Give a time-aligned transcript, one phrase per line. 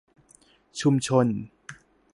[0.79, 1.27] ชุมชน